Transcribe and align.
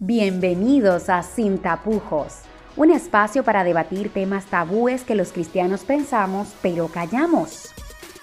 Bienvenidos 0.00 1.08
a 1.08 1.24
Sin 1.24 1.58
Tapujos, 1.58 2.42
un 2.76 2.92
espacio 2.92 3.42
para 3.42 3.64
debatir 3.64 4.12
temas 4.12 4.44
tabúes 4.46 5.02
que 5.02 5.16
los 5.16 5.32
cristianos 5.32 5.80
pensamos 5.80 6.54
pero 6.62 6.86
callamos. 6.86 7.70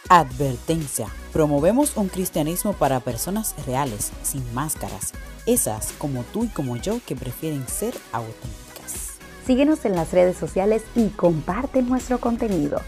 Advertencia. 0.08 1.08
Promovemos 1.34 1.98
un 1.98 2.08
cristianismo 2.08 2.72
para 2.72 3.02
personas 3.02 3.54
reales, 3.68 4.14
sin 4.22 4.54
máscaras, 4.54 5.12
esas 5.46 5.92
como 5.98 6.24
tú 6.24 6.46
y 6.46 6.48
como 6.48 6.78
yo 6.78 7.02
que 7.06 7.18
prefieren 7.18 7.68
ser 7.68 7.94
auténticas. 8.14 9.18
Síguenos 9.46 9.84
en 9.84 9.98
las 9.98 10.14
redes 10.14 10.38
sociales 10.38 10.82
y 10.96 11.10
comparte 11.10 11.82
nuestro 11.82 12.22
contenido. 12.22 12.80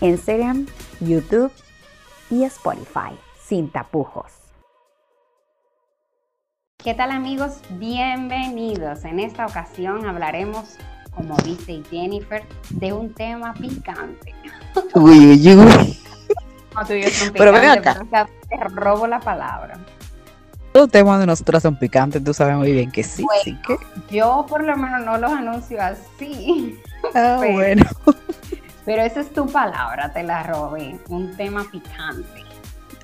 Instagram, 0.00 0.68
YouTube 1.00 1.52
y 2.30 2.44
Spotify. 2.44 3.12
Sin 3.46 3.70
tapujos. 3.70 4.39
¿Qué 6.84 6.94
tal 6.94 7.10
amigos? 7.10 7.58
Bienvenidos. 7.70 9.04
En 9.04 9.20
esta 9.20 9.46
ocasión 9.46 10.06
hablaremos, 10.06 10.76
como 11.14 11.36
dice 11.38 11.82
Jennifer, 11.90 12.42
de 12.70 12.92
un 12.92 13.12
tema 13.12 13.52
picante. 13.54 14.34
Uy, 14.94 15.18
uy, 15.32 15.56
uy. 15.56 15.96
No, 16.74 16.86
tú 16.86 16.92
y 16.92 17.02
yo 17.02 17.08
son 17.10 17.32
Pero 17.32 17.50
ven 17.52 17.64
acá. 17.68 18.00
te 18.48 18.56
robo 18.68 19.06
la 19.08 19.18
palabra. 19.18 19.74
Los 20.72 20.88
temas 20.88 21.18
de 21.18 21.26
nosotras 21.26 21.64
son 21.64 21.76
picantes, 21.76 22.22
tú 22.22 22.32
sabes 22.32 22.54
muy 22.56 22.70
bien 22.70 22.92
que 22.92 23.02
sí, 23.02 23.24
Bueno. 23.24 23.42
sí 23.42 23.58
que. 23.66 23.76
Yo 24.16 24.46
por 24.48 24.62
lo 24.62 24.76
menos 24.76 25.04
no 25.04 25.18
los 25.18 25.32
anuncio 25.32 25.82
así, 25.82 26.78
Ah, 27.14 27.38
Pero- 27.40 27.52
bueno. 27.52 27.84
pero 28.84 29.02
esa 29.02 29.20
es 29.20 29.32
tu 29.32 29.46
palabra, 29.50 30.12
te 30.12 30.22
la 30.22 30.44
robé. 30.44 30.96
Un 31.08 31.36
tema 31.36 31.66
picante. 31.72 32.44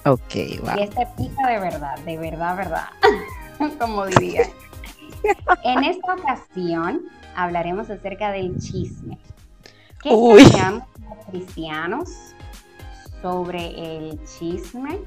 Ok, 0.05 0.37
Y 0.37 0.59
va. 0.59 0.75
este 0.75 1.05
pica 1.17 1.49
de 1.49 1.59
verdad, 1.59 1.99
de 2.05 2.17
verdad, 2.17 2.57
verdad, 2.57 2.85
como 3.79 4.07
diría. 4.07 4.43
En 5.65 5.85
esta 5.85 6.15
ocasión 6.15 7.03
hablaremos 7.35 7.91
acerca 7.91 8.31
del 8.31 8.59
chisme. 8.59 9.19
¿Qué 10.03 10.11
callamos 10.11 10.85
los 11.09 11.27
cristianos 11.31 12.11
sobre 13.23 14.07
el 14.09 14.21
chisme? 14.25 14.99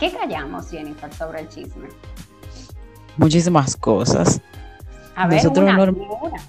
¿Qué 0.00 0.12
callamos, 0.12 0.70
Jennifer, 0.70 1.12
sobre 1.12 1.42
el 1.42 1.48
chisme? 1.48 1.88
Muchísimas 3.16 3.76
cosas. 3.76 4.40
A 5.14 5.26
ver, 5.26 5.42
Nosotros 5.42 5.64
una, 5.64 5.82
una. 5.82 6.42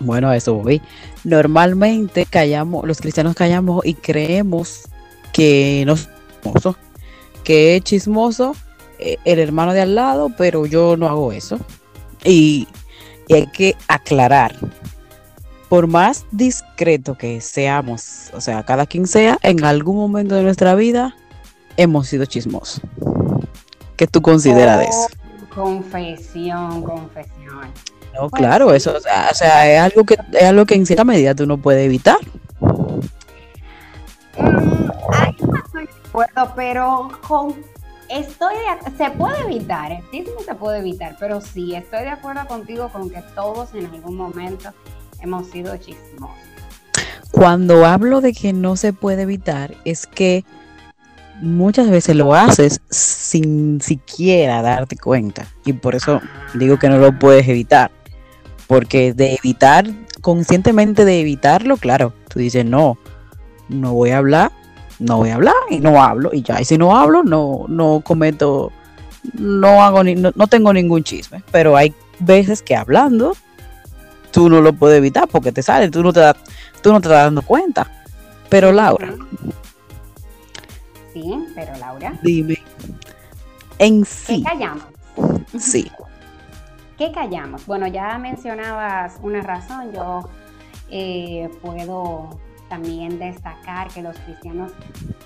Bueno, 0.00 0.32
eso 0.32 0.54
voy. 0.54 0.82
Normalmente 1.24 2.26
callamos, 2.26 2.84
los 2.84 3.00
cristianos 3.00 3.34
callamos 3.34 3.84
y 3.86 3.94
creemos 3.94 4.82
que 5.32 5.84
no 5.86 5.94
es 5.94 6.08
chismoso, 6.42 6.76
que 7.44 7.76
es 7.76 7.84
chismoso 7.84 8.54
el 8.98 9.38
hermano 9.38 9.72
de 9.72 9.82
al 9.82 9.94
lado, 9.94 10.30
pero 10.36 10.66
yo 10.66 10.96
no 10.96 11.06
hago 11.06 11.32
eso. 11.32 11.58
Y, 12.24 12.66
y 13.28 13.34
hay 13.34 13.46
que 13.48 13.76
aclarar, 13.88 14.56
por 15.68 15.86
más 15.86 16.24
discreto 16.30 17.16
que 17.16 17.40
seamos, 17.40 18.30
o 18.34 18.40
sea, 18.40 18.62
cada 18.64 18.86
quien 18.86 19.06
sea, 19.06 19.38
en 19.42 19.64
algún 19.64 19.96
momento 19.96 20.34
de 20.34 20.42
nuestra 20.42 20.74
vida 20.74 21.16
hemos 21.76 22.08
sido 22.08 22.24
chismosos. 22.24 22.80
¿Qué 23.96 24.06
tú 24.06 24.22
consideras 24.22 24.78
de 24.78 24.84
eso? 24.84 25.06
Oh, 25.10 25.62
Confesión, 25.62 26.82
confesión. 26.82 27.60
No, 28.14 28.28
Pues 28.28 28.40
claro, 28.40 28.70
sí. 28.70 28.76
eso, 28.76 28.94
o 28.96 29.00
sea, 29.00 29.28
o 29.30 29.34
sea, 29.34 29.70
es 29.72 29.80
algo 29.80 30.04
que 30.04 30.16
es 30.32 30.42
algo 30.44 30.66
que 30.66 30.74
en 30.74 30.84
cierta 30.86 31.04
medida 31.04 31.34
tú 31.34 31.46
no 31.46 31.56
puedes 31.58 31.84
evitar. 31.84 32.18
Ahí 34.38 35.34
no 35.40 35.56
estoy 35.64 35.86
de 35.86 35.92
acuerdo, 36.08 36.52
pero 36.54 37.08
con, 37.26 37.54
estoy 38.08 38.54
de 38.54 38.96
se 38.96 39.10
puede 39.10 39.40
evitar, 39.42 39.92
el 39.92 40.10
chisme 40.10 40.42
se 40.44 40.54
puede 40.54 40.78
evitar, 40.78 41.16
pero 41.18 41.40
sí, 41.40 41.74
estoy 41.74 42.00
de 42.00 42.10
acuerdo 42.10 42.46
contigo 42.46 42.88
con 42.90 43.10
que 43.10 43.22
todos 43.34 43.74
en 43.74 43.86
algún 43.86 44.16
momento 44.16 44.72
hemos 45.20 45.48
sido 45.48 45.76
chismosos. 45.76 46.36
Cuando 47.30 47.84
hablo 47.84 48.20
de 48.20 48.32
que 48.32 48.52
no 48.52 48.76
se 48.76 48.92
puede 48.92 49.22
evitar, 49.22 49.74
es 49.84 50.06
que 50.06 50.44
muchas 51.40 51.90
veces 51.90 52.16
lo 52.16 52.34
haces 52.34 52.80
sin 52.90 53.80
siquiera 53.80 54.62
darte 54.62 54.96
cuenta. 54.96 55.46
Y 55.64 55.74
por 55.74 55.94
eso 55.94 56.20
digo 56.54 56.78
que 56.78 56.88
no 56.88 56.98
lo 56.98 57.18
puedes 57.18 57.46
evitar. 57.48 57.90
Porque 58.66 59.12
de 59.12 59.34
evitar, 59.34 59.86
conscientemente 60.22 61.04
de 61.04 61.20
evitarlo, 61.20 61.76
claro, 61.76 62.14
tú 62.28 62.38
dices, 62.38 62.64
no, 62.64 62.98
no 63.68 63.92
voy 63.92 64.10
a 64.10 64.18
hablar, 64.18 64.50
no 64.98 65.18
voy 65.18 65.30
a 65.30 65.34
hablar 65.36 65.54
y 65.70 65.80
no 65.80 66.02
hablo. 66.02 66.30
Y 66.32 66.42
ya, 66.42 66.60
y 66.60 66.64
si 66.64 66.78
no 66.78 66.96
hablo, 66.96 67.22
no, 67.22 67.64
no 67.68 68.00
cometo, 68.04 68.72
no 69.34 69.82
hago, 69.82 70.02
ni, 70.04 70.14
no, 70.14 70.32
no 70.34 70.46
tengo 70.46 70.72
ningún 70.72 71.02
chisme. 71.04 71.42
Pero 71.50 71.76
hay 71.76 71.94
veces 72.18 72.62
que 72.62 72.74
hablando, 72.76 73.34
tú 74.30 74.48
no 74.48 74.60
lo 74.60 74.72
puedes 74.72 74.98
evitar 74.98 75.28
porque 75.28 75.52
te 75.52 75.62
sale, 75.62 75.90
tú 75.90 76.02
no 76.02 76.12
te, 76.12 76.20
das- 76.20 76.36
tú 76.82 76.92
no 76.92 77.00
te 77.00 77.08
estás 77.08 77.24
dando 77.24 77.42
cuenta. 77.42 77.90
Pero 78.48 78.72
Laura. 78.72 79.12
Sí, 81.12 81.34
pero 81.54 81.76
Laura, 81.78 82.12
dime, 82.22 82.58
en 83.78 84.00
¿qué 84.02 84.06
sí, 84.06 84.42
callamos? 84.42 84.84
sí, 85.58 85.90
¿Qué 86.98 87.12
callamos? 87.12 87.66
Bueno, 87.66 87.86
ya 87.86 88.16
mencionabas 88.18 89.18
una 89.22 89.42
razón, 89.42 89.92
yo 89.92 90.28
eh, 90.90 91.50
puedo 91.62 92.38
también 92.68 93.18
destacar 93.18 93.88
que 93.88 94.02
los 94.02 94.16
cristianos 94.18 94.72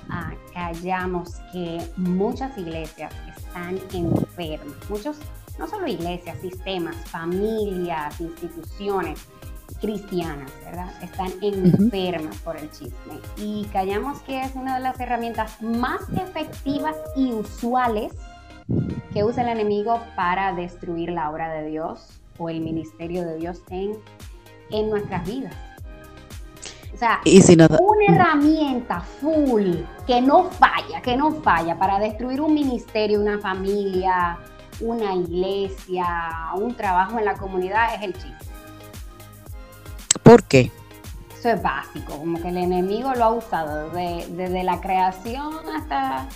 ah, 0.09 0.33
callamos 0.53 1.37
que 1.53 1.81
muchas 1.97 2.57
iglesias 2.59 3.13
están 3.37 3.79
enfermas, 3.93 4.77
muchos, 4.89 5.19
no 5.59 5.67
solo 5.67 5.87
iglesias, 5.87 6.39
sistemas, 6.41 6.97
familias, 6.97 8.21
instituciones 8.21 9.27
cristianas, 9.81 10.51
¿verdad? 10.65 10.91
Están 11.03 11.31
enfermas 11.41 12.37
por 12.39 12.57
el 12.57 12.71
chisme 12.71 13.19
y 13.37 13.65
callamos 13.73 14.21
que 14.23 14.41
es 14.43 14.55
una 14.55 14.77
de 14.77 14.81
las 14.81 14.99
herramientas 15.01 15.61
más 15.63 16.03
efectivas 16.11 16.97
y 17.17 17.33
usuales 17.33 18.13
que 19.13 19.25
usa 19.25 19.43
el 19.43 19.49
enemigo 19.49 20.01
para 20.17 20.53
destruir 20.53 21.11
la 21.11 21.31
obra 21.31 21.53
de 21.53 21.69
Dios 21.69 22.21
o 22.39 22.49
el 22.49 22.61
ministerio 22.61 23.25
de 23.27 23.37
Dios 23.39 23.63
en, 23.71 23.93
en 24.71 24.91
nuestras 24.91 25.27
vidas. 25.27 25.55
O 26.93 26.97
sea, 26.97 27.21
y 27.25 27.41
si 27.41 27.57
nada, 27.57 27.79
una 27.81 28.15
herramienta 28.15 29.01
full 29.01 29.75
que 30.07 30.21
no 30.21 30.45
falla, 30.51 31.01
que 31.03 31.17
no 31.17 31.31
falla 31.33 31.79
para 31.79 31.99
destruir 31.99 32.41
un 32.41 32.53
ministerio, 32.53 33.21
una 33.21 33.39
familia, 33.39 34.39
una 34.81 35.15
iglesia, 35.15 36.07
un 36.57 36.75
trabajo 36.75 37.19
en 37.19 37.25
la 37.25 37.35
comunidad 37.35 37.95
es 37.95 38.03
el 38.03 38.13
chisme. 38.15 38.37
¿por 40.23 40.43
qué? 40.45 40.71
Eso 41.39 41.49
es 41.51 41.63
básico, 41.63 42.19
como 42.19 42.41
que 42.41 42.49
el 42.51 42.59
enemigo 42.59 43.15
lo 43.15 43.25
ha 43.25 43.31
usado 43.31 43.91
desde, 43.91 44.27
desde 44.35 44.63
la 44.63 44.81
creación 44.81 45.55
hasta... 45.75 46.27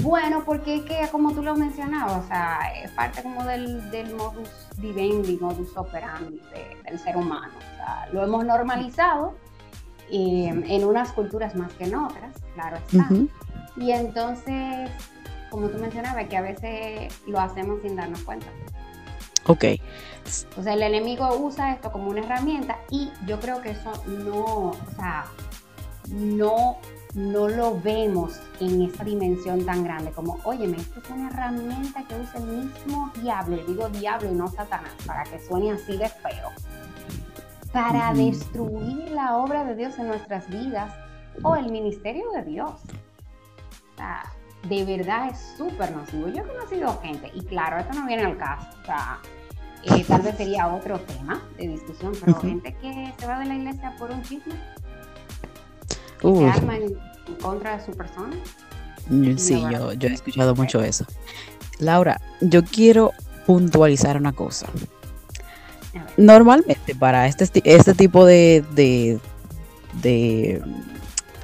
Bueno, 0.00 0.42
porque 0.44 0.76
es 0.76 0.82
que 0.82 1.08
como 1.12 1.32
tú 1.32 1.42
lo 1.42 1.54
mencionabas, 1.54 2.24
o 2.24 2.26
sea, 2.26 2.58
es 2.82 2.90
parte 2.92 3.22
como 3.22 3.44
del, 3.44 3.90
del 3.90 4.14
modus 4.14 4.48
vivendi, 4.78 5.36
modus 5.40 5.76
operandi 5.76 6.40
de- 6.52 6.76
del 6.90 6.98
ser 6.98 7.16
humano. 7.16 7.52
Lo 8.12 8.22
hemos 8.22 8.44
normalizado 8.44 9.34
en 10.10 10.84
unas 10.84 11.12
culturas 11.12 11.54
más 11.54 11.72
que 11.72 11.84
en 11.84 11.94
otras, 11.94 12.36
claro 12.54 12.76
está. 12.76 13.06
Ujú. 13.10 13.28
Y 13.76 13.92
entonces, 13.92 14.90
como 15.50 15.68
tú 15.68 15.78
mencionabas, 15.78 16.28
que 16.28 16.36
a 16.36 16.42
veces 16.42 17.12
lo 17.26 17.40
hacemos 17.40 17.80
sin 17.82 17.96
darnos 17.96 18.20
cuenta. 18.22 18.46
Ok, 19.46 19.64
O 20.56 20.62
sea, 20.62 20.74
el 20.74 20.82
enemigo 20.82 21.36
usa 21.36 21.72
esto 21.72 21.90
como 21.90 22.10
una 22.10 22.20
herramienta 22.20 22.78
y 22.90 23.10
yo 23.26 23.40
creo 23.40 23.60
que 23.60 23.70
eso 23.70 23.92
no, 24.06 24.66
o 24.70 24.76
sea, 24.94 25.24
no, 26.10 26.76
no 27.14 27.48
lo 27.48 27.80
vemos 27.80 28.40
en 28.60 28.82
esa 28.82 29.02
dimensión 29.02 29.64
tan 29.66 29.82
grande 29.82 30.12
como, 30.12 30.38
óyeme, 30.44 30.76
esto 30.76 31.00
es 31.00 31.10
una 31.10 31.28
herramienta 31.28 32.04
que 32.04 32.14
usa 32.14 32.38
el 32.38 32.46
mismo 32.46 33.10
diablo, 33.20 33.56
y 33.56 33.62
digo 33.66 33.88
diablo 33.88 34.30
y 34.30 34.34
no 34.34 34.48
Satanás, 34.48 34.92
para 35.06 35.24
que 35.24 35.40
suene 35.40 35.72
así 35.72 35.96
de 35.96 36.08
feo, 36.08 36.50
para 37.72 38.12
destruir 38.12 39.10
la 39.10 39.36
obra 39.36 39.64
de 39.64 39.74
Dios 39.74 39.98
en 39.98 40.08
nuestras 40.08 40.48
vidas 40.48 40.92
o 41.42 41.56
el 41.56 41.70
ministerio 41.70 42.30
de 42.34 42.42
Dios. 42.44 42.72
O 42.72 43.96
sea, 43.96 44.22
de 44.68 44.84
verdad 44.84 45.30
es 45.30 45.54
súper 45.56 45.90
nocivo. 45.94 46.28
Yo 46.28 46.42
he 46.42 46.46
conocido 46.46 47.00
gente, 47.02 47.30
y 47.34 47.42
claro, 47.42 47.78
esto 47.78 47.94
no 47.94 48.06
viene 48.06 48.24
al 48.24 48.36
caso, 48.36 48.68
o 48.82 48.84
sea, 48.84 49.18
eh, 49.84 50.04
tal 50.06 50.22
vez 50.22 50.36
sería 50.36 50.68
otro 50.68 51.00
tema 51.00 51.42
de 51.56 51.68
discusión, 51.68 52.12
pero 52.20 52.38
gente 52.40 52.74
que 52.80 53.12
se 53.18 53.26
va 53.26 53.38
de 53.40 53.46
la 53.46 53.54
iglesia 53.54 53.94
por 53.98 54.10
un 54.10 54.22
chisme, 54.22 54.54
que 56.20 56.36
se 56.36 56.48
arma 56.48 56.76
en, 56.76 56.84
en 56.84 57.34
contra 57.40 57.78
de 57.78 57.84
su 57.84 57.92
persona. 57.92 58.36
sí, 59.38 59.60
No, 59.60 59.70
yo, 59.70 59.92
yo 59.94 60.08
he 60.08 60.12
escuchado 60.12 60.54
mucho 60.54 60.80
eso. 60.82 61.04
Laura, 61.78 62.20
yo 62.40 62.62
quiero 62.64 63.12
puntualizar 63.46 64.16
una 64.16 64.32
cosa. 64.32 64.68
Normalmente 66.16 66.94
para 66.94 67.26
este, 67.26 67.62
este 67.64 67.94
tipo 67.94 68.24
de, 68.24 68.64
de, 68.74 69.18
de 70.02 70.62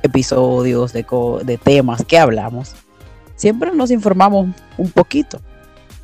episodios, 0.02 0.92
de, 0.92 1.04
de 1.44 1.58
temas 1.58 2.04
que 2.04 2.18
hablamos, 2.18 2.74
siempre 3.36 3.74
nos 3.74 3.90
informamos 3.90 4.48
un 4.76 4.90
poquito. 4.90 5.40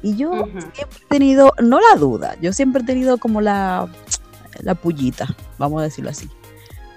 Y 0.03 0.17
yo 0.17 0.49
siempre 0.75 0.99
he 1.03 1.09
tenido, 1.09 1.53
no 1.63 1.81
la 1.81 1.99
duda, 1.99 2.37
yo 2.41 2.53
siempre 2.53 2.83
he 2.83 2.87
tenido 2.87 3.17
como 3.17 3.41
la, 3.41 3.89
la 4.61 4.75
pullita, 4.75 5.35
vamos 5.59 5.81
a 5.81 5.85
decirlo 5.85 6.11
así, 6.11 6.29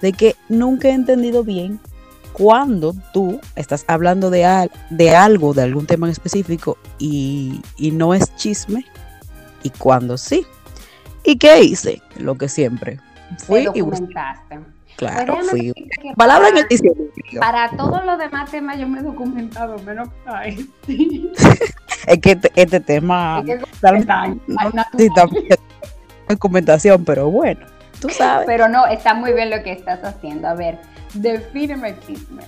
de 0.02 0.12
que 0.12 0.36
nunca 0.50 0.88
he 0.88 0.92
entendido 0.92 1.42
bien 1.42 1.80
cuando 2.34 2.94
tú 3.14 3.40
estás 3.56 3.84
hablando 3.88 4.28
de, 4.28 4.70
de 4.90 5.10
algo, 5.16 5.54
de 5.54 5.62
algún 5.62 5.86
tema 5.86 6.06
en 6.06 6.12
específico 6.12 6.76
y, 6.98 7.62
y 7.78 7.90
no 7.92 8.12
es 8.12 8.36
chisme, 8.36 8.84
y 9.62 9.70
cuando 9.70 10.18
sí. 10.18 10.46
¿Y 11.24 11.36
qué 11.38 11.60
hice? 11.60 12.02
Lo 12.16 12.36
que 12.36 12.48
siempre. 12.48 12.98
Fui 13.38 13.60
y 13.60 13.64
documentaste. 13.64 14.58
Claro, 14.96 15.34
pues 15.34 15.50
fui. 15.50 15.72
Palabra 16.16 16.48
en 16.48 16.58
el 16.58 16.68
diccionario. 16.68 17.12
Para 17.38 17.70
todos 17.70 18.04
los 18.04 18.18
demás 18.18 18.50
temas 18.50 18.78
yo 18.78 18.88
me 18.88 18.98
he 18.98 19.02
documentado, 19.02 19.78
menos 19.80 20.08
para 20.24 20.46
este. 20.46 21.30
es 22.06 22.18
que 22.20 22.32
este, 22.32 22.50
este 22.56 22.80
tema 22.80 23.44
es 23.46 23.60
que 23.60 24.04
no 24.48 24.70
necesita 24.72 25.26
documentación, 26.28 27.04
pero 27.04 27.30
bueno, 27.30 27.64
tú 28.00 28.08
sabes. 28.10 28.46
Pero 28.46 28.68
no, 28.68 28.86
está 28.86 29.14
muy 29.14 29.32
bien 29.32 29.50
lo 29.50 29.62
que 29.62 29.72
estás 29.72 30.02
haciendo. 30.02 30.48
A 30.48 30.54
ver, 30.54 30.78
defíneme 31.14 31.90
el 31.90 32.00
chisme. 32.00 32.42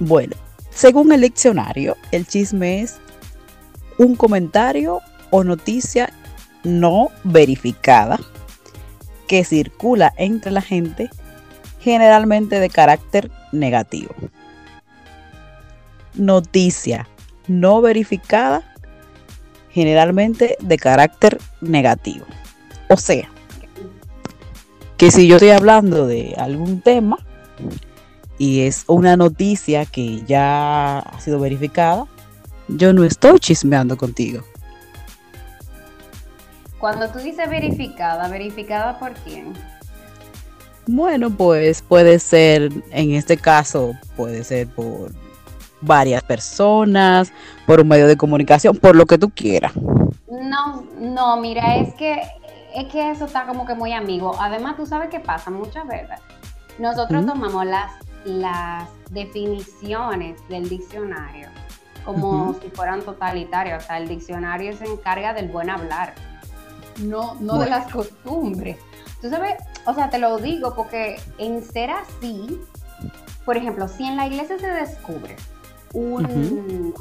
Bueno, 0.00 0.36
según 0.70 1.12
el 1.12 1.20
diccionario, 1.20 1.96
el 2.12 2.26
chisme 2.26 2.80
es 2.80 2.98
un 3.98 4.16
comentario 4.16 5.00
o 5.30 5.44
noticia 5.44 6.10
no 6.64 7.10
verificada 7.22 8.18
que 9.26 9.44
circula 9.44 10.12
entre 10.16 10.50
la 10.50 10.62
gente, 10.62 11.10
generalmente 11.80 12.60
de 12.60 12.70
carácter 12.70 13.30
negativo. 13.52 14.14
Noticia 16.14 17.08
no 17.46 17.80
verificada, 17.80 18.62
generalmente 19.70 20.56
de 20.60 20.76
carácter 20.78 21.38
negativo. 21.60 22.24
O 22.88 22.96
sea, 22.96 23.28
que 24.96 25.10
si 25.10 25.26
yo 25.26 25.36
estoy 25.36 25.50
hablando 25.50 26.06
de 26.06 26.34
algún 26.38 26.80
tema 26.80 27.18
y 28.38 28.60
es 28.60 28.84
una 28.86 29.16
noticia 29.16 29.84
que 29.86 30.22
ya 30.26 31.00
ha 31.00 31.20
sido 31.20 31.38
verificada, 31.40 32.06
yo 32.68 32.92
no 32.92 33.04
estoy 33.04 33.38
chismeando 33.40 33.96
contigo. 33.96 34.44
Cuando 36.84 37.08
tú 37.08 37.18
dices 37.18 37.48
verificada, 37.48 38.28
¿verificada 38.28 38.98
por 38.98 39.14
quién? 39.14 39.54
Bueno, 40.86 41.30
pues 41.30 41.80
puede 41.80 42.18
ser, 42.18 42.70
en 42.90 43.12
este 43.12 43.38
caso, 43.38 43.94
puede 44.16 44.44
ser 44.44 44.68
por 44.68 45.10
varias 45.80 46.22
personas, 46.22 47.32
por 47.66 47.80
un 47.80 47.88
medio 47.88 48.06
de 48.06 48.18
comunicación, 48.18 48.76
por 48.76 48.96
lo 48.96 49.06
que 49.06 49.16
tú 49.16 49.30
quieras. 49.30 49.72
No, 50.30 50.84
no, 51.00 51.38
mira, 51.38 51.76
es 51.76 51.94
que 51.94 52.20
es 52.74 52.92
que 52.92 53.12
eso 53.12 53.24
está 53.24 53.46
como 53.46 53.64
que 53.64 53.74
muy 53.74 53.94
amigo. 53.94 54.36
Además, 54.38 54.76
tú 54.76 54.84
sabes 54.84 55.08
qué 55.08 55.20
pasa 55.20 55.50
muchas 55.50 55.86
veces. 55.86 56.20
Nosotros 56.78 57.24
tomamos 57.24 57.64
las, 57.64 57.92
las 58.26 58.90
definiciones 59.08 60.38
del 60.50 60.68
diccionario 60.68 61.48
como 62.04 62.54
si 62.60 62.68
fueran 62.68 63.00
totalitarias. 63.00 63.82
O 63.82 63.86
sea, 63.86 63.96
el 63.96 64.06
diccionario 64.06 64.76
se 64.76 64.84
encarga 64.84 65.32
del 65.32 65.48
buen 65.48 65.70
hablar 65.70 66.12
no, 66.98 67.34
no 67.40 67.58
de 67.58 67.68
las 67.68 67.90
costumbres. 67.92 68.78
Tú 69.20 69.30
sabes, 69.30 69.54
o 69.86 69.94
sea, 69.94 70.10
te 70.10 70.18
lo 70.18 70.38
digo 70.38 70.74
porque 70.74 71.20
en 71.38 71.62
ser 71.62 71.90
así, 71.90 72.60
por 73.44 73.56
ejemplo, 73.56 73.88
si 73.88 74.04
en 74.04 74.16
la 74.16 74.26
iglesia 74.26 74.58
se 74.58 74.68
descubre 74.68 75.36
un... 75.92 76.94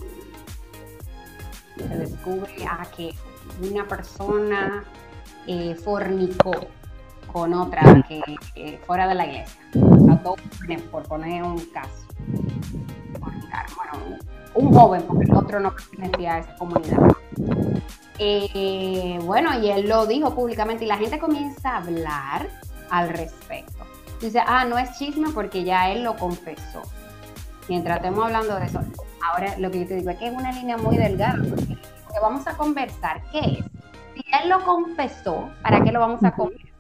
Se 1.78 1.98
descubre 1.98 2.66
a 2.70 2.86
que 2.96 3.14
una 3.62 3.88
persona 3.88 4.84
eh, 5.48 5.76
fornicó 5.76 6.54
con 7.32 7.54
otra 7.54 8.06
que 8.08 8.80
fuera 8.86 9.08
de 9.08 9.16
la 9.16 9.26
iglesia. 9.26 9.60
por 10.92 11.04
poner 11.04 11.44
un 11.44 11.58
caso. 11.66 12.06
Bueno, 13.20 14.18
un 14.54 14.74
joven, 14.74 15.04
porque 15.08 15.26
el 15.26 15.34
otro 15.36 15.60
no 15.60 15.74
pertenecía 15.76 16.36
a 16.36 16.40
esa 16.40 16.56
comunidad. 16.56 17.00
Eh, 18.20 19.20
bueno, 19.24 19.60
y 19.60 19.70
él 19.70 19.88
lo 19.88 20.06
dijo 20.06 20.36
públicamente 20.36 20.86
y 20.86 20.88
la 20.88 20.98
gente 20.98 21.20
comienza 21.20 21.72
a 21.72 21.78
hablar 21.78 22.48
al 22.90 23.10
respecto. 23.10 23.86
Dice, 24.22 24.42
ah, 24.46 24.66
no 24.66 24.78
es 24.78 24.98
chisme 24.98 25.30
porque 25.34 25.64
ya 25.64 25.92
él 25.92 26.04
lo 26.04 26.16
confesó. 26.16 26.84
Mientras 27.68 27.98
estemos 27.98 28.26
hablando 28.26 28.56
de 28.56 28.66
eso, 28.66 28.80
ahora 29.26 29.58
lo 29.58 29.72
que 29.72 29.82
yo 29.82 29.88
te 29.88 29.96
digo 29.96 30.10
es 30.12 30.18
que 30.18 30.28
es 30.28 30.34
una 30.34 30.52
línea 30.52 30.78
muy 30.78 30.98
delgada, 30.98 31.40
porque 31.40 32.20
vamos 32.22 32.46
a 32.48 32.56
conversar, 32.56 33.22
¿qué 33.32 33.40
es? 33.40 33.66
Si 34.14 34.24
él 34.42 34.50
lo 34.50 34.64
confesó, 34.64 35.50
¿para 35.62 35.84
qué 35.84 35.92
lo 35.92 36.00
vamos 36.00 36.24
a 36.24 36.32
conversar? 36.32 36.74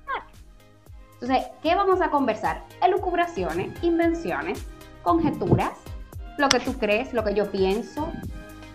Entonces, 1.13 1.47
¿qué 1.61 1.73
vamos 1.73 2.01
a 2.01 2.09
conversar? 2.09 2.63
Elucubraciones, 2.81 3.71
invenciones, 3.81 4.65
conjeturas, 5.03 5.71
lo 6.37 6.49
que 6.49 6.59
tú 6.59 6.77
crees, 6.77 7.13
lo 7.13 7.23
que 7.23 7.33
yo 7.33 7.49
pienso, 7.49 8.11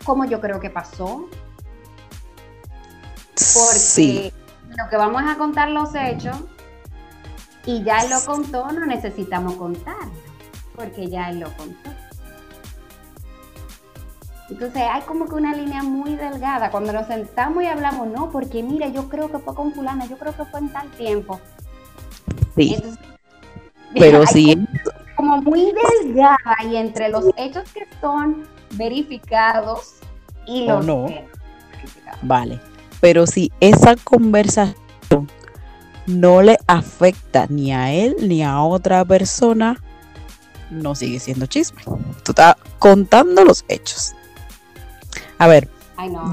cómo 0.05 0.25
yo 0.25 0.41
creo 0.41 0.59
que 0.59 0.71
pasó, 0.71 1.29
porque 3.55 4.33
lo 4.77 4.89
que 4.89 4.97
vamos 4.97 5.23
a 5.27 5.37
contar 5.37 5.71
los 5.71 5.95
hechos 5.95 6.37
y 7.65 7.83
ya 7.83 7.99
él 8.01 8.11
lo 8.11 8.21
contó, 8.25 8.71
no 8.73 8.87
necesitamos 8.87 9.55
contarlo, 9.55 10.13
porque 10.75 11.09
ya 11.09 11.31
él 11.31 11.41
lo 11.41 11.53
contó. 11.57 11.91
Entonces 14.49 14.83
hay 14.91 15.03
como 15.03 15.27
que 15.27 15.35
una 15.35 15.55
línea 15.55 15.83
muy 15.83 16.15
delgada 16.15 16.71
cuando 16.71 16.93
nos 16.93 17.07
sentamos 17.07 17.63
y 17.63 17.67
hablamos, 17.67 18.09
no, 18.09 18.31
porque 18.31 18.63
mira, 18.63 18.89
yo 18.89 19.09
creo 19.09 19.31
que 19.31 19.39
fue 19.39 19.55
con 19.55 19.73
fulana, 19.73 20.07
yo 20.07 20.17
creo 20.17 20.35
que 20.35 20.45
fue 20.47 20.61
en 20.61 20.73
tal 20.73 20.89
tiempo. 20.93 21.39
Sí. 22.57 22.83
Pero 23.95 24.27
sí. 24.27 24.67
Como, 25.17 25.43
muy 25.43 25.73
delgada 26.03 26.57
y 26.65 26.77
entre 26.77 27.11
los 27.11 27.27
hechos 27.37 27.71
que 27.73 27.87
son 28.01 28.47
verificados 28.73 29.97
y 30.47 30.67
los 30.67 30.87
no. 30.87 31.07
Vale. 32.23 32.59
Pero 33.01 33.27
si 33.27 33.53
esa 33.61 33.97
conversación 33.97 34.77
no 36.07 36.43
le 36.43 36.59
afecta 36.67 37.47
ni 37.49 37.73
a 37.73 37.93
él 37.93 38.17
ni 38.21 38.43
a 38.43 38.63
otra 38.63 39.05
persona, 39.05 39.81
no 40.71 40.95
sigue 40.95 41.21
siendo 41.21 41.47
chisme. 41.47 41.83
Tú 42.25 42.33
estás 42.33 42.57
contando 42.79 43.45
los 43.45 43.65
hechos. 43.69 44.15
A 45.39 45.47
ver, 45.47 45.69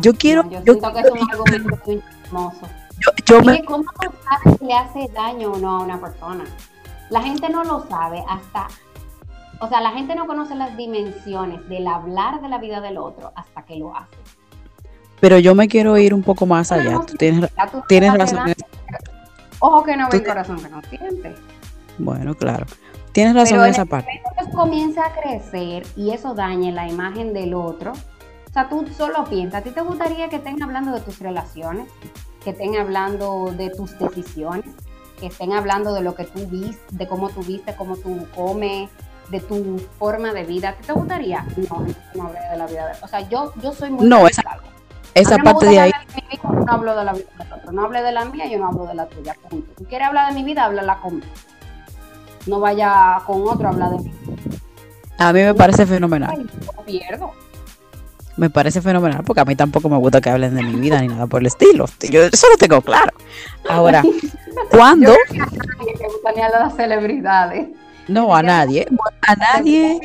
yo 0.02 0.14
quiero. 0.14 0.50
yo, 0.50 0.62
siento 0.64 0.94
que 0.94 1.00
es 1.00 1.12
un 1.12 1.30
argumento 1.32 1.80
muy 1.86 2.04
hermoso. 2.26 2.68
¿Cómo 3.68 3.84
no 3.84 4.12
sabes 4.24 4.60
si 4.60 4.66
le 4.66 4.74
hace 4.74 5.08
daño 5.14 5.52
o 5.52 5.58
no 5.58 5.78
a 5.78 5.84
una 5.84 6.00
persona? 6.00 6.46
La 7.10 7.22
gente 7.22 7.50
no 7.50 7.64
lo 7.64 7.86
sabe 7.88 8.24
hasta. 8.28 8.68
O 9.60 9.68
sea, 9.68 9.82
la 9.82 9.92
gente 9.92 10.16
no 10.16 10.28
conoce 10.28 10.56
las 10.56 10.76
dimensiones 10.76 11.68
del 11.70 11.88
hablar 11.88 12.42
de 12.42 12.50
la 12.50 12.58
vida 12.58 12.82
del 12.82 12.98
otro 12.98 13.32
hasta 13.36 13.64
que 13.64 13.78
lo 13.78 13.96
hace. 13.96 14.16
Pero 15.26 15.40
yo 15.40 15.56
me 15.56 15.68
quiero 15.68 15.98
ir 15.98 16.14
un 16.14 16.22
poco 16.22 16.46
más 16.46 16.72
allá. 16.72 17.00
Tú 17.04 17.16
tienes, 17.16 17.50
tienes 17.88 18.14
razón. 18.14 18.54
Ojo 19.58 19.84
que 19.84 19.98
no 19.98 20.08
ve 20.08 20.24
corazón 20.24 20.62
que 20.62 20.70
no 20.70 20.80
siente. 20.84 21.34
Bueno, 21.98 22.36
claro. 22.36 22.68
Tienes 23.12 23.34
razón 23.34 23.62
en 23.62 23.72
esa 23.72 23.86
parte. 23.86 24.22
Pero 24.38 24.52
comienza 24.52 25.02
a 25.04 25.14
crecer 25.20 25.84
y 25.96 26.12
eso 26.12 26.36
daña 26.36 26.72
la 26.72 26.88
imagen 26.88 27.34
del 27.34 27.56
otro. 27.56 27.94
O 27.94 28.54
sea, 28.54 28.70
tú 28.70 28.86
solo 28.96 29.26
piensas, 29.26 29.62
¿a 29.62 29.64
ti 29.64 29.72
te 29.72 29.82
gustaría 29.82 30.30
que 30.30 30.36
estén 30.36 30.62
hablando 30.62 30.92
de 30.92 31.02
tus 31.02 31.18
relaciones? 31.18 31.88
Que 32.44 32.52
estén 32.52 32.76
hablando 32.76 33.52
de 33.52 33.72
tus 33.72 33.98
decisiones? 33.98 34.76
Que 35.20 35.26
estén 35.26 35.54
hablando 35.54 35.96
de 35.96 36.02
lo 36.02 36.14
que 36.14 36.26
tú 36.26 36.46
viste, 36.46 36.84
de 36.92 37.08
cómo 37.08 37.30
tú 37.30 37.42
viste, 37.42 37.74
cómo 37.76 37.98
tú 37.98 38.28
comes, 38.36 38.92
de 39.32 39.40
tu 39.40 39.80
forma 39.98 40.34
de 40.34 40.44
vida. 40.44 40.70
¿A 40.70 40.74
ti 40.74 40.86
te 40.86 40.94
gustaría? 40.94 41.48
No, 41.68 41.84
no 42.14 42.28
hablé 42.28 42.42
de 42.52 42.58
la 42.58 42.68
vida 42.68 42.90
de... 42.90 43.04
O 43.04 43.08
sea, 43.08 43.28
yo, 43.28 43.54
yo 43.60 43.74
soy 43.74 43.90
muy... 43.90 44.06
No, 44.06 44.28
esa, 44.28 44.44
esa 45.16 45.38
parte 45.38 45.66
de 45.68 45.80
ahí. 45.80 45.92
no 46.44 46.66
hablo 46.68 46.96
de 46.96 47.06
la 47.06 47.14
vida 47.14 47.26
del 47.40 47.54
otro. 47.54 47.72
No 47.72 47.86
hable 47.86 48.02
de 48.04 48.12
la 48.12 48.26
mía, 48.26 48.46
yo 48.48 48.60
no 48.60 48.68
hablo 48.68 48.86
de 48.86 48.96
la 48.96 49.06
tuya. 49.08 49.36
Punto. 49.50 49.68
Tú 49.78 49.86
quieres 49.86 50.08
hablar 50.08 50.28
de 50.30 50.36
mi 50.36 50.44
vida, 50.44 50.66
háblala 50.66 50.98
conmigo. 50.98 51.26
No 52.46 52.60
vaya 52.60 53.22
con 53.26 53.48
otro 53.48 53.68
a 53.68 53.72
hablar 53.72 53.92
de 53.92 54.00
mí. 54.00 54.12
A 55.18 55.32
mí 55.32 55.42
me 55.42 55.56
parece 55.56 55.86
fenomenal. 55.86 56.48
pierdo. 56.86 57.32
Me 58.36 58.50
parece 58.50 58.82
fenomenal 58.82 59.24
porque 59.24 59.40
a 59.40 59.46
mí 59.46 59.56
tampoco 59.56 59.88
me 59.88 59.96
gusta 59.98 60.20
que 60.20 60.30
hablen 60.30 60.56
de 60.56 60.64
mi 60.64 60.76
vida 60.76 61.00
ni 61.02 61.08
nada 61.08 61.26
por 61.28 61.40
el 61.40 61.48
estilo. 61.48 61.86
Yo 62.12 62.24
eso 62.24 62.48
lo 62.50 62.58
tengo 62.58 62.82
claro. 62.82 63.14
Ahora, 63.70 64.04
¿cuándo? 64.70 65.16
Yo 65.32 65.44
a 65.44 65.46
nadie 65.46 65.94
que 65.98 66.06
gusta 66.08 66.32
ni 66.36 66.42
a 66.42 66.50
las 66.50 66.76
celebridades. 66.76 67.70
No, 68.10 68.36
a 68.36 68.44
nadie. 68.44 68.86
A 69.26 69.36
nadie. 69.36 70.02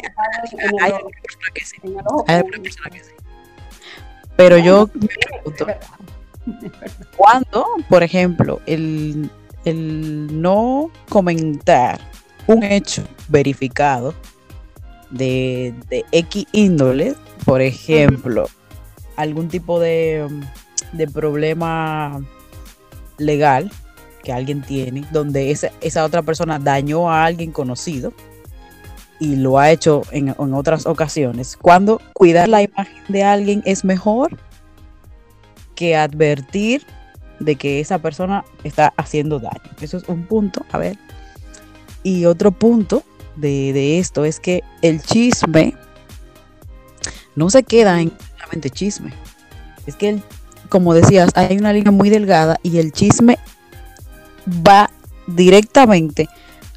Hay 0.81 0.93
una 0.93 1.11
persona 1.21 1.51
que 1.53 1.65
sí. 1.65 1.77
Hay 1.83 1.91
una 1.91 2.63
persona 2.63 2.91
que 2.91 3.01
sí. 3.01 3.11
Pero 4.41 4.57
yo 4.57 4.89
me 4.95 5.07
pregunto, 5.07 5.67
¿cuándo, 7.15 7.67
por 7.91 8.03
ejemplo, 8.03 8.63
el, 8.65 9.29
no 10.33 10.91
comentar 11.11 12.01
un 12.47 12.63
hecho 12.63 13.03
verificado 13.29 14.15
de, 15.11 15.75
X 16.11 16.47
índole, 16.53 17.17
por 17.45 17.61
ejemplo, 17.61 18.49
algún 19.15 19.49
tipo 19.49 19.79
de, 19.79 20.27
de 20.93 21.07
problema 21.07 22.19
legal 23.19 23.71
que 24.25 24.33
alguien 24.33 24.63
tiene, 24.63 25.05
donde 25.13 25.51
esa, 25.51 25.71
esa 25.83 26.03
otra 26.03 26.23
persona 26.23 26.59
dañó 26.59 27.11
a 27.11 27.27
alguien 27.27 27.53
conocido 27.53 28.15
y 29.21 29.37
lo 29.37 29.59
ha 29.59 29.71
hecho 29.71 30.03
en, 30.11 30.29
en 30.29 30.55
otras 30.55 30.87
ocasiones, 30.87 31.57
cuando 31.57 32.01
cuidar 32.15 32.49
la 32.49 32.63
imagen 32.63 33.03
de 33.09 33.23
alguien 33.23 33.63
es 33.67 33.85
mejor 33.85 34.37
que 35.75 35.95
advertir 35.95 36.85
de 37.39 37.57
que 37.57 37.81
esa 37.81 37.99
persona 37.99 38.45
está 38.65 38.93
haciendo 38.97 39.39
daño. 39.39 39.61
Eso 39.81 39.99
es 39.99 40.09
un 40.09 40.25
punto, 40.25 40.65
a 40.73 40.79
ver. 40.79 40.99
Y 42.03 42.25
otro 42.25 42.51
punto 42.51 43.03
de, 43.37 43.73
de 43.73 43.99
esto 43.99 44.25
es 44.25 44.41
que 44.41 44.63
el 44.83 45.03
chisme 45.03 45.75
no 47.37 47.51
se 47.51 47.63
queda 47.63 48.01
en 48.01 48.13
solamente 48.37 48.71
chisme. 48.71 49.13
Es 49.87 49.97
que, 49.97 50.21
como 50.69 50.95
decías, 50.95 51.31
hay 51.35 51.57
una 51.59 51.73
línea 51.73 51.93
muy 51.93 52.11
delgada 52.11 52.59
y 52.63 52.79
el 52.79 52.93
chisme 52.93 53.39
va 54.47 54.91
directamente 55.27 56.29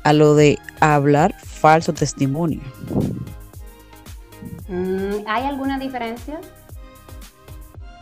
a 0.03 0.13
lo 0.13 0.35
de 0.35 0.59
hablar 0.79 1.35
falso 1.63 1.93
testimonio. 1.93 2.59
Mm, 4.67 5.25
¿Hay 5.25 5.45
alguna 5.45 5.79
diferencia? 5.79 6.41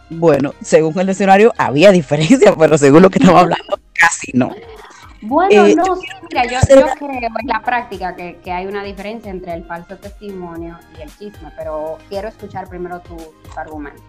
Bueno, 0.09 0.55
según 0.61 0.99
el 0.99 1.05
diccionario 1.05 1.53
había 1.59 1.91
diferencia, 1.91 2.55
pero 2.59 2.75
según 2.79 3.03
lo 3.03 3.11
que 3.11 3.19
estamos 3.19 3.39
hablando, 3.39 3.79
casi 3.93 4.31
no. 4.33 4.49
Bueno, 5.21 5.67
eh, 5.67 5.75
no, 5.75 5.95
sí, 5.95 6.07
mira, 6.27 6.45
yo, 6.45 6.57
yo, 6.75 6.87
creo 6.97 7.11
en 7.11 7.47
la 7.47 7.61
práctica 7.63 8.15
que, 8.15 8.39
que, 8.43 8.51
hay 8.51 8.65
una 8.65 8.83
diferencia 8.83 9.29
entre 9.29 9.53
el 9.53 9.63
falso 9.65 9.95
testimonio 9.97 10.79
y 10.97 11.03
el 11.03 11.09
chisme, 11.15 11.51
pero 11.55 11.99
quiero 12.09 12.29
escuchar 12.29 12.67
primero 12.67 12.99
tus 13.01 13.55
argumentos. 13.55 14.01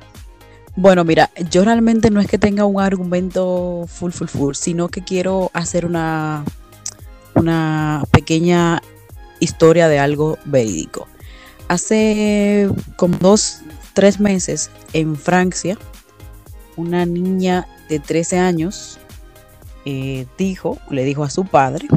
Bueno, 0.77 1.05
mira, 1.05 1.29
yo 1.51 1.63
realmente 1.63 2.09
no 2.09 2.23
es 2.23 2.27
que 2.27 2.39
tenga 2.39 2.65
un 2.65 2.81
argumento 2.81 3.85
full, 3.87 4.13
full, 4.13 4.29
full, 4.29 4.55
sino 4.55 4.89
que 4.89 5.05
quiero 5.05 5.51
hacer 5.53 5.85
una, 5.85 6.43
una 7.35 8.05
pequeña 8.11 8.81
historia 9.43 9.89
de 9.89 9.99
algo 9.99 10.39
verídico. 10.45 11.09
Hace 11.69 12.69
como 12.97 13.17
dos, 13.19 13.61
tres 13.93 14.21
meses 14.21 14.71
en 14.93 15.17
Francia, 15.17 15.79
una 16.77 17.07
niña 17.07 17.67
de 17.89 17.99
13 17.99 18.39
años 18.39 18.99
eh, 19.85 20.27
dijo, 20.39 20.79
le 20.91 21.05
dijo 21.05 21.25
a 21.25 21.31
su 21.31 21.45
padre 21.45 21.89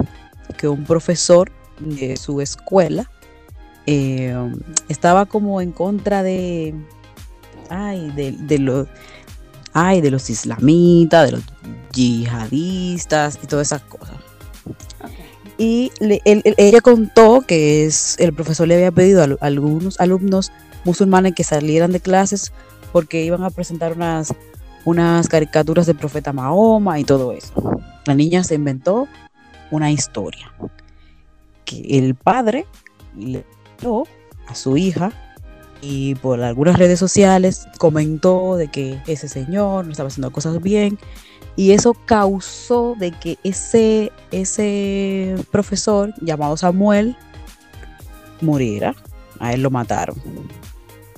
que 0.58 0.68
un 0.68 0.86
profesor 0.86 1.52
de 1.80 2.18
su 2.18 2.42
escuela 2.42 3.10
eh, 3.86 4.36
estaba 4.90 5.26
como 5.26 5.62
en 5.62 5.72
contra 5.72 6.24
de, 6.24 6.74
ay, 7.70 8.12
de, 8.12 8.88
ay, 9.74 10.02
de 10.02 10.12
los 10.12 10.30
islamitas, 10.30 11.26
de 11.26 11.32
los 11.34 11.44
yihadistas 11.94 13.40
y 13.44 13.48
todas 13.48 13.68
esas 13.68 13.84
cosas. 13.84 14.25
Y 15.58 15.92
le, 16.00 16.22
él, 16.26 16.44
ella 16.58 16.82
contó 16.82 17.42
que 17.42 17.86
es, 17.86 18.18
el 18.20 18.34
profesor 18.34 18.68
le 18.68 18.76
había 18.76 18.92
pedido 18.92 19.22
a, 19.24 19.26
a 19.26 19.48
algunos 19.48 20.00
alumnos 20.00 20.52
musulmanes 20.84 21.34
que 21.34 21.44
salieran 21.44 21.92
de 21.92 22.00
clases 22.00 22.52
porque 22.92 23.24
iban 23.24 23.44
a 23.44 23.50
presentar 23.50 23.94
unas, 23.94 24.34
unas 24.86 25.28
caricaturas 25.28 25.86
del 25.86 25.98
profeta 25.98 26.34
Mahoma 26.34 27.00
y 27.00 27.04
todo 27.04 27.32
eso. 27.32 27.54
La 28.06 28.16
niña 28.16 28.44
se 28.44 28.56
inventó 28.56 29.08
una 29.72 29.92
historia 29.92 30.52
que 31.66 31.82
el 31.98 32.16
padre 32.16 32.66
le 33.18 33.44
dio 33.82 34.04
a 34.48 34.56
su 34.56 34.78
hija 34.78 35.12
y 35.82 36.16
por 36.16 36.42
algunas 36.42 36.78
redes 36.78 37.00
sociales 37.00 37.68
comentó 37.78 38.56
de 38.56 38.70
que 38.70 39.02
ese 39.08 39.28
señor 39.28 39.86
no 39.86 39.92
estaba 39.92 40.08
haciendo 40.08 40.32
cosas 40.32 40.62
bien 40.62 40.98
y 41.56 41.72
eso 41.72 41.94
causó 42.06 42.96
de 42.98 43.12
que 43.12 43.38
ese, 43.44 44.12
ese 44.32 45.36
profesor 45.52 46.14
llamado 46.22 46.58
Samuel 46.58 47.16
muriera. 48.42 48.96
A 49.40 49.54
él 49.54 49.62
lo 49.62 49.70
mataron. 49.70 50.16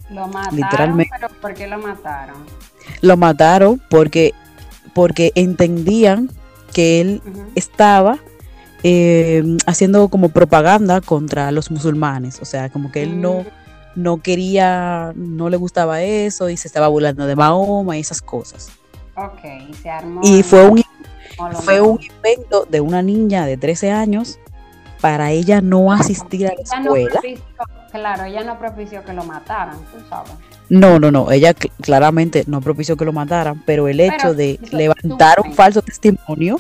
Lo 0.10 0.28
mataron, 0.28 0.56
Literalmente. 0.56 1.12
pero 1.20 1.34
¿por 1.42 1.54
qué 1.54 1.68
lo 1.68 1.78
mataron? 1.80 2.38
Lo 3.02 3.18
mataron 3.18 3.82
porque, 3.90 4.34
porque 4.94 5.32
entendían 5.36 6.32
que 6.74 7.02
él 7.02 7.22
uh 7.26 7.30
-huh. 7.30 7.46
estaba 7.56 8.20
eh, 8.84 9.44
haciendo 9.66 10.08
como 10.10 10.30
propaganda 10.30 11.02
contra 11.02 11.52
los 11.52 11.72
musulmanes. 11.72 12.40
O 12.42 12.46
sea, 12.46 12.70
como 12.70 12.92
que 12.92 13.04
él 13.04 13.22
no, 13.22 13.46
no 13.96 14.22
quería, 14.22 15.14
no 15.16 15.50
le 15.50 15.58
gustaba 15.58 16.02
eso 16.02 16.50
y 16.50 16.58
se 16.58 16.68
estaba 16.68 16.88
burlando 16.88 17.26
de 17.26 17.36
Mahoma 17.36 17.98
y 17.98 18.02
esas 18.02 18.22
cosas. 18.22 18.70
Ok, 19.18 19.74
se 19.82 19.90
armó. 19.90 20.22
Y 20.24 20.44
fue 20.44 20.68
un, 20.68 20.84
fue 21.64 21.82
un 21.82 22.00
invento 22.02 22.66
de 22.70 22.82
una 22.82 23.02
niña 23.02 23.48
de 23.48 23.58
13 23.58 23.92
años 23.92 24.40
para 25.02 25.32
ella 25.32 25.60
no 25.60 25.92
asistir 25.92 26.48
a 26.48 26.54
la 26.54 26.62
escuela. 26.62 27.10
No 27.16 27.22
propició, 27.22 27.44
claro, 27.92 28.24
ella 28.26 28.44
no 28.44 28.60
propició 28.60 29.04
que 29.04 29.14
lo 29.14 29.24
mataran, 29.24 29.78
tú 29.92 29.98
sabes. 30.08 30.34
No, 30.70 31.00
no, 31.00 31.12
no, 31.12 31.32
ella 31.32 31.54
cl 31.54 31.72
claramente 31.82 32.44
no 32.46 32.62
propició 32.62 32.96
que 32.96 33.06
lo 33.06 33.14
mataran, 33.14 33.64
pero 33.66 33.88
el 33.88 34.00
hecho 34.02 34.18
pero, 34.20 34.34
de 34.36 34.60
levantar 34.72 35.40
un 35.40 35.54
falso 35.54 35.82
testimonio 35.82 36.60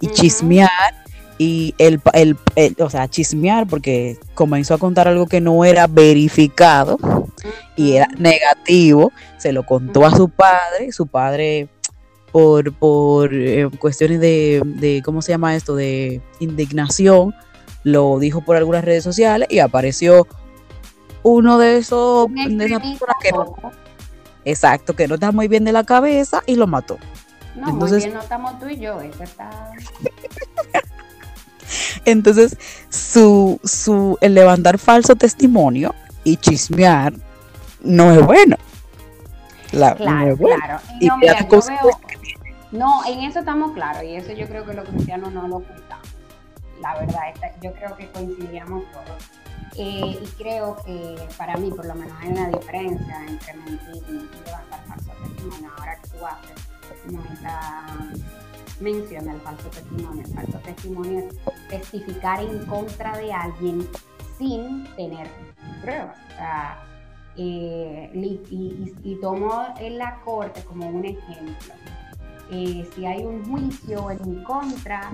y 0.00 0.06
uh 0.06 0.10
-huh. 0.10 0.14
chismear 0.14 0.94
y 1.38 1.74
el, 1.78 2.00
el, 2.14 2.36
el, 2.56 2.76
o 2.80 2.88
sea, 2.88 3.08
chismear 3.08 3.66
porque 3.66 4.18
comenzó 4.34 4.74
a 4.74 4.78
contar 4.78 5.08
algo 5.08 5.26
que 5.26 5.40
no 5.40 5.64
era 5.64 5.86
verificado 5.86 6.94
uh 7.02 7.06
-huh. 7.06 7.32
y 7.76 7.96
era 7.96 8.08
negativo, 8.16 9.12
se 9.36 9.52
lo 9.52 9.64
contó 9.64 10.00
uh 10.00 10.04
-huh. 10.04 10.14
a 10.14 10.16
su 10.16 10.28
padre, 10.28 10.92
su 10.92 11.06
padre 11.06 11.68
por, 12.32 12.72
por 12.74 13.34
eh, 13.34 13.68
cuestiones 13.78 14.20
de, 14.20 14.62
de, 14.64 15.02
¿cómo 15.04 15.22
se 15.22 15.32
llama 15.32 15.56
esto? 15.56 15.74
De 15.74 16.20
indignación, 16.40 17.34
lo 17.84 18.18
dijo 18.18 18.42
por 18.42 18.56
algunas 18.56 18.84
redes 18.84 19.04
sociales 19.04 19.48
y 19.50 19.60
apareció 19.60 20.26
uno 21.22 21.58
de 21.58 21.78
esos 21.78 22.28
de 22.32 22.64
esas 22.64 22.80
personas 22.80 23.16
que 23.22 23.32
no, 23.32 23.54
exacto, 24.44 24.94
que 24.94 25.08
no 25.08 25.14
está 25.14 25.32
muy 25.32 25.48
bien 25.48 25.64
de 25.64 25.72
la 25.72 25.84
cabeza 25.84 26.42
y 26.46 26.56
lo 26.56 26.66
mató. 26.66 26.98
No, 27.56 27.70
Entonces, 27.70 28.04
muy 28.04 28.10
bien 28.10 28.14
no 28.14 28.20
estamos 28.20 28.58
tú 28.58 28.68
y 28.68 28.78
yo, 28.78 29.00
eso 29.00 29.22
está... 29.22 29.70
Entonces, 32.04 32.56
su, 32.88 33.60
su, 33.64 34.16
el 34.20 34.34
levantar 34.34 34.78
falso 34.78 35.16
testimonio 35.16 35.94
y 36.24 36.36
chismear 36.36 37.12
no 37.82 38.12
es 38.12 38.24
bueno. 38.24 38.56
La, 39.72 39.94
claro, 39.94 40.14
no 40.14 40.32
es 40.32 40.38
bueno. 40.38 40.64
claro. 40.64 40.80
Y 41.00 41.06
no, 41.06 41.18
mira, 41.18 41.46
yo 41.46 41.48
veo, 41.48 42.00
no, 42.72 43.04
en 43.06 43.20
eso 43.20 43.40
estamos 43.40 43.72
claros 43.72 44.02
y 44.02 44.16
eso 44.16 44.32
yo 44.32 44.46
creo 44.46 44.64
que 44.64 44.74
los 44.74 44.88
cristianos 44.88 45.32
no 45.32 45.48
lo 45.48 45.56
ocultamos. 45.56 46.08
La 46.80 46.98
verdad, 46.98 47.22
yo 47.60 47.72
creo 47.72 47.96
que 47.96 48.10
coincidíamos 48.10 48.84
todos. 48.92 49.30
Eh, 49.76 50.18
y 50.22 50.26
creo 50.42 50.76
que 50.84 51.16
para 51.36 51.56
mí, 51.56 51.70
por 51.70 51.86
lo 51.86 51.94
menos, 51.94 52.12
hay 52.20 52.28
una 52.30 52.48
diferencia 52.48 53.26
entre 53.26 53.54
mentir 53.54 54.02
y 54.08 54.46
levantar 54.46 54.84
falso 54.86 55.10
testimonio. 55.22 55.70
Ahora 55.78 55.96
que 56.00 56.08
tú 56.08 56.26
haces 56.26 56.68
esa 57.32 57.86
mención 58.80 59.24
del 59.24 59.40
falso 59.40 59.68
testimonio, 59.68 60.24
el 60.24 60.34
falso 60.34 60.58
testimonio 60.58 61.18
es 61.18 61.34
testificar 61.68 62.40
en 62.40 62.64
contra 62.66 63.16
de 63.16 63.32
alguien 63.32 63.88
sin 64.38 64.84
tener 64.94 65.28
pruebas. 65.82 66.16
O 66.32 66.36
sea, 66.36 66.84
eh, 67.36 68.10
y, 68.14 69.18
tomo 69.20 69.74
en 69.78 69.98
la 69.98 70.20
corte 70.24 70.62
como 70.64 70.88
un 70.88 71.04
ejemplo 71.04 71.74
eh, 72.50 72.88
si 72.94 73.06
hay 73.06 73.24
un 73.24 73.44
juicio 73.44 74.10
en 74.10 74.42
contra 74.44 75.12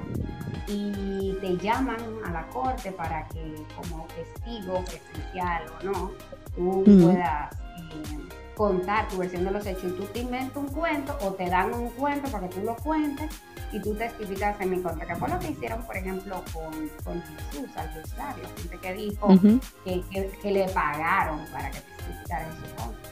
y 0.69 1.37
te 1.41 1.57
llaman 1.59 1.99
a 2.25 2.31
la 2.31 2.47
corte 2.49 2.93
para 2.93 3.27
que 3.29 3.55
como 3.77 4.07
testigo 4.07 4.83
presencial 4.85 5.65
o 5.69 5.85
no, 5.85 6.11
tú 6.55 6.85
mm. 6.87 7.03
puedas 7.03 7.55
eh, 7.55 8.29
contar 8.55 9.09
tu 9.09 9.19
versión 9.19 9.45
de 9.45 9.51
los 9.51 9.67
hechos 9.67 9.85
y 9.85 9.97
tú 9.97 10.05
te 10.05 10.21
inventas 10.21 10.57
un 10.57 10.69
cuento 10.69 11.17
o 11.23 11.33
te 11.33 11.49
dan 11.49 11.75
un 11.75 11.91
cuento 11.91 12.31
para 12.31 12.49
que 12.49 12.55
tú 12.57 12.65
lo 12.65 12.77
cuentes 12.77 13.31
y 13.73 13.81
tú 13.81 13.95
testificas 13.95 14.61
en 14.61 14.71
mi 14.71 14.81
contra, 14.81 15.05
que 15.05 15.17
fue 15.17 15.29
lo 15.29 15.39
que 15.41 15.51
hicieron, 15.51 15.83
por 15.83 15.97
ejemplo, 15.97 16.43
con, 16.53 16.89
con 17.03 17.21
Jesús 17.23 17.69
al 17.77 17.93
Rosario, 17.95 18.45
gente 18.57 18.79
que 18.79 18.95
dijo 18.95 19.27
uh 19.27 19.33
-huh. 19.33 19.61
que, 19.85 20.03
que, 20.11 20.31
que, 20.41 20.51
le 20.53 20.69
pagaron 20.69 21.41
para 21.53 21.71
que 21.73 21.81
testificara 21.81 22.47
en 22.47 22.53
su 22.53 22.75
contra. 22.77 23.11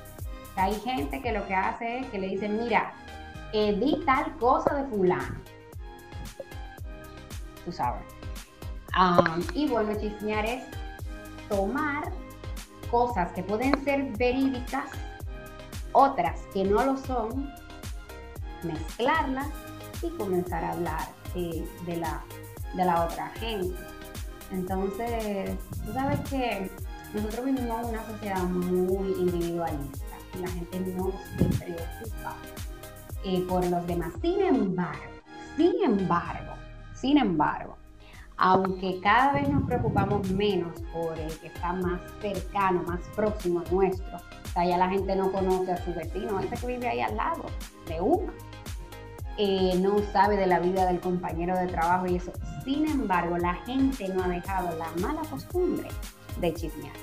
O 0.50 0.54
sea, 0.54 0.64
hay 0.64 0.74
gente 0.80 1.20
que 1.20 1.32
lo 1.32 1.46
que 1.48 1.54
hace 1.54 1.98
es 1.98 2.06
que 2.06 2.18
le 2.18 2.28
dicen, 2.28 2.58
mira, 2.58 2.92
eh, 3.52 3.74
di 3.74 4.02
tal 4.04 4.36
cosa 4.38 4.74
de 4.74 4.84
fulano. 4.88 5.36
Tú 7.64 7.72
sabes. 7.72 8.02
Um, 8.98 9.42
y 9.54 9.68
bueno, 9.68 9.94
chismear 9.98 10.44
es 10.44 10.64
tomar 11.48 12.12
cosas 12.90 13.32
que 13.32 13.42
pueden 13.42 13.82
ser 13.84 14.12
verídicas, 14.18 14.90
otras 15.92 16.40
que 16.52 16.64
no 16.64 16.84
lo 16.84 16.96
son, 16.96 17.50
mezclarlas 18.62 19.48
y 20.02 20.10
comenzar 20.10 20.64
a 20.64 20.72
hablar 20.72 21.08
eh, 21.34 21.66
de, 21.86 21.96
la, 21.96 22.22
de 22.74 22.84
la 22.84 23.04
otra 23.04 23.28
gente. 23.30 23.78
Entonces, 24.50 25.56
tú 25.86 25.92
sabes 25.94 26.20
que 26.28 26.70
nosotros 27.14 27.46
vivimos 27.46 27.82
en 27.82 27.88
una 27.94 28.06
sociedad 28.06 28.42
muy 28.42 29.12
individualista 29.12 30.16
y 30.34 30.38
la 30.38 30.48
gente 30.48 30.80
no 30.96 31.12
se 31.38 31.44
preocupa 31.44 32.36
eh, 33.24 33.44
por 33.48 33.64
los 33.66 33.86
demás. 33.86 34.12
Sin 34.20 34.40
embargo, 34.40 35.00
sin 35.56 35.82
embargo, 35.82 36.52
sin 36.94 37.18
embargo, 37.18 37.76
aunque 38.36 38.98
cada 39.00 39.32
vez 39.32 39.48
nos 39.48 39.64
preocupamos 39.64 40.28
menos 40.30 40.80
por 40.92 41.16
el 41.18 41.32
que 41.38 41.46
está 41.46 41.72
más 41.74 42.00
cercano, 42.20 42.82
más 42.82 43.00
próximo 43.14 43.60
a 43.60 43.70
nuestro, 43.70 44.16
o 44.16 44.48
sea, 44.52 44.64
ya 44.64 44.76
la 44.78 44.88
gente 44.88 45.14
no 45.14 45.30
conoce 45.30 45.72
a 45.72 45.84
su 45.84 45.94
vecino, 45.94 46.40
ese 46.40 46.56
que 46.56 46.66
vive 46.66 46.88
ahí 46.88 47.00
al 47.00 47.16
lado, 47.16 47.44
de 47.86 48.00
uno, 48.00 48.32
eh, 49.38 49.78
no 49.80 49.98
sabe 50.12 50.36
de 50.36 50.46
la 50.46 50.58
vida 50.58 50.86
del 50.86 51.00
compañero 51.00 51.56
de 51.56 51.66
trabajo 51.68 52.06
y 52.06 52.16
eso. 52.16 52.32
Sin 52.64 52.86
embargo, 52.86 53.38
la 53.38 53.54
gente 53.54 54.08
no 54.08 54.24
ha 54.24 54.28
dejado 54.28 54.76
la 54.76 54.90
mala 55.00 55.22
costumbre 55.30 55.88
de 56.40 56.52
chismear, 56.54 56.96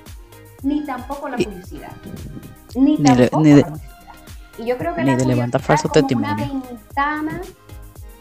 ni 0.62 0.84
tampoco 0.84 1.28
la 1.28 1.36
publicidad, 1.36 1.92
ni, 2.74 2.98
tampoco 2.98 3.42
la 3.42 3.62
publicidad. 3.62 3.80
Y 4.60 4.66
yo 4.66 4.76
creo 4.76 4.94
que 4.94 5.02
la 5.02 5.16
levantar 5.16 5.62
falso 5.62 5.90
Una 6.14 6.36
ventana, 6.36 7.40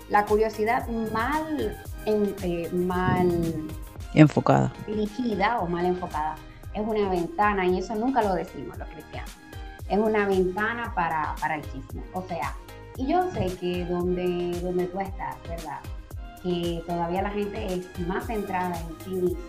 la 0.10 0.26
curiosidad 0.26 0.88
mal 0.88 1.78
eh, 2.06 2.70
mal 2.72 3.68
enfocada. 4.14 4.72
Dirigida 4.88 5.60
o 5.60 5.68
mal 5.68 5.86
enfocada. 5.86 6.36
Es 6.74 6.88
una 6.88 7.10
ventana, 7.10 7.66
y 7.66 7.80
eso 7.80 7.94
nunca 7.96 8.22
lo 8.22 8.36
decimos 8.36 8.78
los 8.78 8.88
cristianos, 8.88 9.32
es 9.90 9.98
una 9.98 10.26
ventana 10.28 10.94
para, 10.96 11.56
el 11.56 11.62
chisme. 11.64 12.04
O 12.14 12.22
sea, 12.22 12.54
y 12.96 13.08
yo 13.08 13.30
sé 13.32 13.54
que 13.58 13.86
donde, 13.86 14.58
donde 14.62 14.86
tú 14.86 15.00
estás, 15.02 15.36
¿verdad? 15.48 15.80
Que 16.42 16.82
todavía 16.88 17.22
la 17.22 17.32
gente 17.32 17.74
es 17.74 18.08
más 18.08 18.26
centrada 18.28 18.80
en 18.80 19.04
sí 19.04 19.10
misma. 19.10 19.40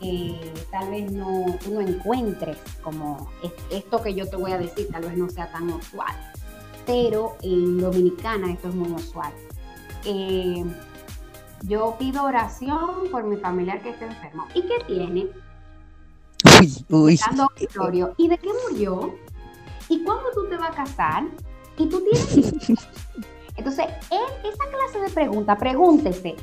Que 0.00 0.52
tal 0.70 0.90
vez 0.90 1.12
no, 1.12 1.44
tú 1.62 1.74
no 1.74 1.80
encuentres 1.80 2.56
como 2.82 3.30
esto 3.70 4.02
que 4.02 4.14
yo 4.14 4.28
te 4.28 4.36
voy 4.36 4.52
a 4.52 4.58
decir, 4.58 4.88
tal 4.90 5.02
vez 5.02 5.16
no 5.16 5.28
sea 5.28 5.50
tan 5.52 5.70
usual. 5.70 6.14
Pero 6.86 7.36
en 7.42 7.78
Dominicana 7.78 8.52
esto 8.52 8.68
es 8.68 8.74
muy 8.74 8.90
usual. 8.90 9.32
Eh, 10.04 10.64
yo 11.62 11.96
pido 11.98 12.24
oración 12.24 13.10
por 13.10 13.24
mi 13.24 13.36
familiar 13.36 13.82
que 13.82 13.90
está 13.90 14.06
enfermo. 14.06 14.46
¿Y 14.54 14.62
qué 14.62 14.78
tiene? 14.86 15.28
Uy, 16.60 16.84
uy. 16.88 17.20
¿Y 18.16 18.28
de 18.28 18.38
qué 18.38 18.48
murió? 18.68 19.14
¿Y 19.88 20.02
cuándo 20.04 20.24
tú 20.34 20.48
te 20.48 20.56
vas 20.56 20.70
a 20.70 20.74
casar? 20.74 21.24
¿Y 21.76 21.86
tú 21.86 22.02
tienes 22.02 22.70
Entonces, 23.56 23.86
esa 24.10 24.70
clase 24.70 25.00
de 25.06 25.10
pregunta, 25.10 25.58
pregúntese, 25.58 26.36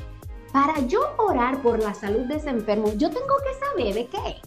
para 0.52 0.80
yo 0.80 1.00
orar 1.18 1.60
por 1.62 1.82
la 1.82 1.94
salud 1.94 2.26
de 2.26 2.36
ese 2.36 2.50
enfermo, 2.50 2.92
yo 2.96 3.10
tengo 3.10 3.34
que 3.44 3.66
saber 3.66 3.94
de 3.94 4.06
qué. 4.06 4.40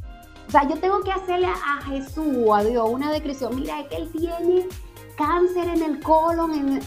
O 0.48 0.52
sea, 0.52 0.68
yo 0.68 0.78
tengo 0.80 1.02
que 1.02 1.12
hacerle 1.12 1.48
a 1.48 1.82
Jesús 1.84 2.36
o 2.46 2.54
a 2.54 2.64
Dios 2.64 2.90
una 2.90 3.12
descripción. 3.12 3.56
Mira, 3.56 3.80
es 3.80 3.88
que 3.88 3.96
él 3.98 4.12
tiene 4.12 4.68
cáncer 5.16 5.70
en 5.70 5.84
el 5.84 6.00
colon, 6.02 6.54
en 6.54 6.82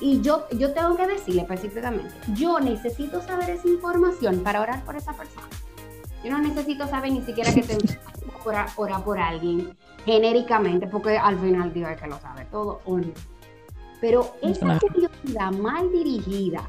y 0.00 0.22
yo, 0.22 0.46
yo 0.52 0.72
tengo 0.72 0.96
que 0.96 1.06
decirle 1.06 1.42
específicamente, 1.42 2.14
yo 2.34 2.58
necesito 2.58 3.20
saber 3.20 3.50
esa 3.50 3.68
información 3.68 4.40
para 4.40 4.62
orar 4.62 4.82
por 4.84 4.96
esa 4.96 5.12
persona. 5.12 5.46
Yo 6.24 6.30
no 6.30 6.38
necesito 6.38 6.86
saber 6.86 7.12
ni 7.12 7.22
siquiera 7.22 7.52
que 7.52 7.62
te 7.62 7.76
orar, 8.44 8.68
orar 8.76 9.04
por 9.04 9.18
alguien 9.18 9.76
genéricamente, 10.06 10.86
porque 10.86 11.18
al 11.18 11.38
final 11.38 11.72
Dios 11.72 11.90
es 11.90 12.00
que 12.00 12.08
lo 12.08 12.18
sabe 12.18 12.46
todo 12.46 12.80
o 12.86 12.98
no. 12.98 13.12
Pero 14.00 14.34
esa 14.40 14.78
curiosidad 14.78 15.52
mal 15.52 15.92
dirigida, 15.92 16.68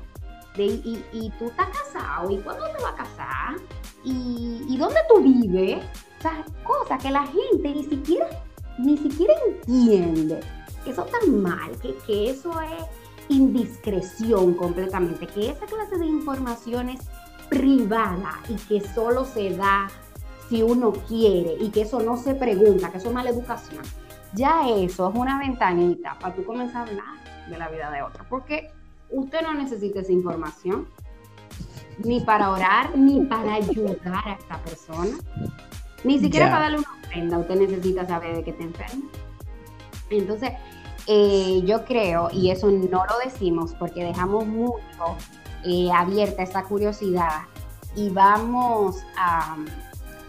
de, 0.55 0.65
y, 0.65 1.31
tú 1.39 1.46
estás 1.46 1.70
casado, 1.70 2.29
¿y 2.29 2.38
cuándo 2.38 2.65
te 2.75 2.84
vas 2.84 2.93
a 2.93 2.96
casar? 2.96 3.55
¿Y, 4.03 4.65
y 4.67 4.77
dónde 4.77 5.00
tú 5.08 5.22
vives? 5.22 5.84
O 6.24 6.63
cosas 6.67 7.01
que 7.01 7.10
la 7.10 7.25
gente 7.25 7.70
ni 7.70 7.84
siquiera, 7.84 8.27
ni 8.77 8.98
siquiera 8.98 9.34
entiende. 9.48 10.39
Eso 10.86 11.05
está 11.05 11.17
mal, 11.27 11.72
que, 11.81 11.96
que 12.05 12.29
eso 12.31 12.51
es 12.62 12.86
indiscreción 13.29 14.53
completamente, 14.55 15.27
que 15.27 15.51
esa 15.51 15.65
clase 15.65 15.98
de 15.98 16.05
información 16.05 16.89
es 16.89 17.01
privada 17.50 18.40
y 18.50 18.55
que 18.55 18.81
solo 18.81 19.25
se 19.25 19.55
da 19.55 19.90
si 20.50 20.64
uno 20.64 20.92
quiere 21.07 21.55
y 21.59 21.70
que 21.70 21.81
eso 21.81 22.01
no 22.01 22.18
se 22.18 22.35
pregunta, 22.35 22.92
que 22.92 22.98
eso 22.98 23.09
es 23.09 23.14
mala 23.14 23.29
educación. 23.29 23.83
Ya 24.33 24.68
eso 24.70 25.09
es 25.09 25.16
una 25.16 25.40
ventanita 25.40 26.18
para 26.20 26.35
tú 26.35 26.44
comenzar 26.44 26.87
a 26.87 26.90
hablar 26.90 27.50
de 27.50 27.57
la 27.57 27.70
vida 27.70 27.92
de 27.92 28.01
otro, 28.01 28.25
porque 28.29 28.72
usted 29.11 29.41
no 29.41 29.53
necesita 29.53 30.00
esa 30.00 30.11
información 30.11 30.87
ni 32.03 32.21
para 32.21 32.50
orar, 32.50 32.97
ni 32.97 33.25
para 33.25 33.55
ayudar 33.55 34.27
a 34.27 34.33
esta 34.33 34.57
persona, 34.63 35.17
ni 36.03 36.19
siquiera 36.19 36.47
para 36.50 36.61
darle 36.61 36.77
una 36.79 37.00
ofrenda, 37.03 37.37
usted 37.37 37.55
necesita 37.55 38.07
saber 38.07 38.37
de 38.37 38.43
qué 38.43 38.53
te 38.53 38.63
enferma. 38.63 39.03
Entonces, 40.09 40.51
eh, 41.07 41.61
yo 41.65 41.85
creo, 41.85 42.29
y 42.31 42.50
eso 42.50 42.69
no 42.69 43.05
lo 43.05 43.19
decimos 43.24 43.75
porque 43.77 44.03
dejamos 44.03 44.45
mucho 44.47 44.81
eh, 45.63 45.89
abierta 45.93 46.43
esa 46.43 46.63
curiosidad 46.63 47.41
y 47.95 48.09
vamos 48.09 48.97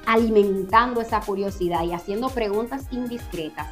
alimentando 0.06 1.00
esa 1.00 1.20
curiosidad 1.20 1.84
y 1.84 1.92
haciendo 1.92 2.28
preguntas 2.28 2.86
indiscretas. 2.90 3.68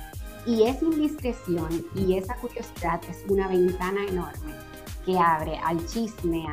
Y 0.47 0.63
esa 0.63 0.87
indiscreción 0.87 1.85
y 1.95 2.17
esa 2.17 2.35
curiosidad 2.37 3.01
es 3.11 3.25
una 3.29 3.47
ventana 3.47 4.01
enorme 4.09 4.70
que 5.05 5.19
abre 5.19 5.59
al 5.65 5.85
chisme, 5.87 6.47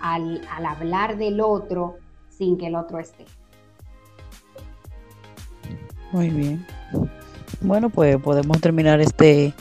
al 0.00 0.66
hablar 0.66 1.16
del 1.16 1.40
otro 1.40 1.96
sin 2.28 2.58
que 2.58 2.66
el 2.66 2.76
otro 2.76 2.98
esté. 2.98 3.24
Muy 6.12 6.30
bien. 6.30 6.66
Bueno, 7.60 7.90
pues 7.90 8.16
podemos 8.18 8.60
terminar 8.60 9.00
este 9.00 9.54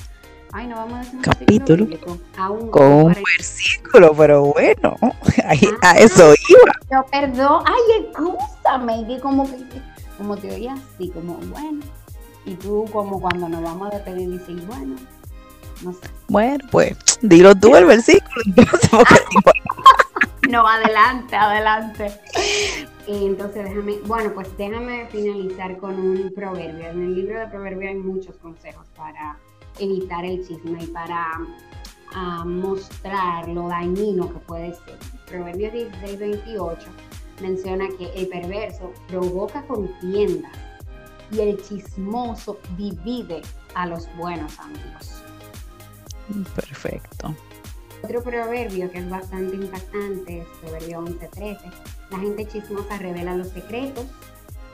capítulo 1.22 1.88
con 2.70 2.86
un 2.86 3.16
versículo, 3.38 4.14
pero 4.16 4.54
bueno, 4.54 4.96
a 5.82 5.94
eso 5.94 6.34
iba. 6.50 6.74
Pero 6.88 7.06
perdón, 7.12 7.64
ay, 7.66 8.06
escúchame, 8.06 9.08
que 9.08 9.20
como 9.20 9.46
que 9.46 9.58
como 10.18 10.38
te 10.38 10.54
oía 10.54 10.76
así, 10.76 11.10
como 11.10 11.36
bueno, 11.52 11.84
y 12.46 12.54
tú 12.56 12.86
como 12.92 13.20
cuando 13.20 13.50
nos 13.50 13.64
vamos 13.64 13.92
a 13.92 13.96
despedir 13.96 14.30
dices, 14.30 14.68
bueno, 14.68 14.96
no 15.84 15.94
sé. 15.94 16.10
Bueno, 16.28 16.64
pues 16.72 16.98
dilo 17.22 17.56
tú 17.56 17.76
el 17.76 17.86
versículo, 17.86 18.44
no, 20.50 20.68
adelante, 20.68 21.36
adelante. 21.36 22.12
Entonces, 23.08 23.66
déjame, 23.66 23.98
bueno, 24.06 24.34
pues 24.34 24.56
déjame 24.58 25.08
finalizar 25.08 25.78
con 25.78 26.00
un 26.00 26.32
proverbio. 26.34 26.88
En 26.88 27.02
el 27.02 27.16
libro 27.16 27.40
de 27.40 27.48
proverbios 27.48 27.92
hay 27.92 27.98
muchos 27.98 28.36
consejos 28.38 28.88
para 28.96 29.38
evitar 29.80 30.24
el 30.24 30.46
chisme 30.48 30.84
y 30.84 30.88
para 30.88 31.32
ah, 32.14 32.46
mostrar 32.46 33.48
lo 33.50 33.68
dañino 33.68 34.32
que 34.32 34.40
puede 34.40 34.74
ser. 34.74 34.98
Proverbios 35.28 35.74
16, 35.74 36.20
28 36.20 36.90
menciona 37.42 37.88
que 37.98 38.06
el 38.16 38.28
perverso 38.28 38.94
provoca 39.08 39.64
contiendas 39.64 40.52
y 41.32 41.40
el 41.42 41.62
chismoso 41.62 42.60
divide 42.78 43.42
a 43.76 43.88
los 43.88 44.08
buenos 44.16 44.58
amigos. 44.60 45.24
Perfecto. 46.56 47.36
Otro 48.04 48.22
proverbio 48.22 48.92
que 48.92 49.00
es 49.00 49.10
bastante 49.10 49.56
impactante 49.56 50.40
es 50.40 50.48
Proverbio 50.62 51.00
11:13. 51.00 51.58
La 52.12 52.20
gente 52.20 52.46
chismosa 52.48 52.98
revela 52.98 53.36
los 53.36 53.48
secretos, 53.48 54.06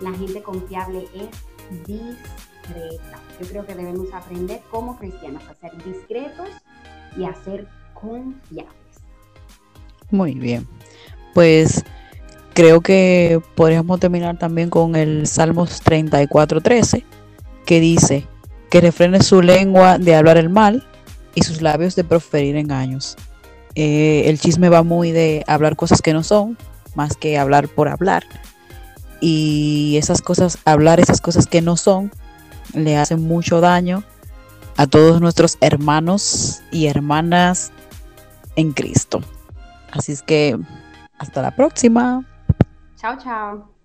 la 0.02 0.12
gente 0.14 0.42
confiable 0.42 1.08
es 1.14 1.86
discreta. 1.86 3.20
Yo 3.40 3.48
creo 3.48 3.66
que 3.66 3.76
debemos 3.76 4.12
aprender 4.14 4.62
como 4.72 4.98
cristianos 4.98 5.44
a 5.48 5.54
ser 5.56 5.72
discretos 5.84 6.50
y 7.16 7.24
a 7.24 7.34
ser 7.44 7.68
confiables. 7.94 8.74
Muy 10.10 10.34
bien. 10.34 10.68
Pues 11.36 11.84
creo 12.54 12.82
que 12.82 13.40
podríamos 13.56 14.00
terminar 14.00 14.40
también 14.40 14.72
con 14.72 14.96
el 14.96 15.28
Salmos 15.28 15.84
34:13, 15.84 17.06
que 17.66 17.80
dice 17.80 18.26
que 18.72 18.82
refrene 18.82 19.22
su 19.22 19.42
lengua 19.42 20.00
de 20.00 20.16
hablar 20.16 20.38
el 20.38 20.50
mal 20.50 20.89
y 21.36 21.44
sus 21.44 21.62
labios 21.62 21.96
de 21.96 22.04
proferir 22.04 22.56
engaños. 22.56 23.16
Eh, 23.76 24.24
el 24.26 24.40
chisme 24.40 24.70
va 24.70 24.84
muy 24.84 25.12
de 25.12 25.44
hablar 25.48 25.76
cosas 25.76 26.02
que 26.02 26.14
no 26.14 26.24
son, 26.24 26.58
más 26.96 27.16
que 27.16 27.38
hablar 27.38 27.68
por 27.68 27.88
hablar. 27.88 28.24
Y 29.22 29.96
esas 29.98 30.22
cosas, 30.22 30.58
hablar 30.66 31.00
esas 31.00 31.22
cosas 31.22 31.48
que 31.48 31.62
no 31.62 31.78
son, 31.78 32.12
le 32.74 32.98
hacen 32.98 33.22
mucho 33.22 33.62
daño 33.62 34.04
a 34.78 34.88
todos 34.88 35.22
nuestros 35.22 35.58
hermanos 35.62 36.62
y 36.72 36.88
hermanas 36.88 37.72
en 38.56 38.72
Cristo. 38.72 39.22
Así 39.92 40.12
es 40.12 40.22
que 40.22 40.58
hasta 41.18 41.42
la 41.42 41.56
próxima. 41.56 42.26
Chao, 42.96 43.18
chao. 43.18 43.79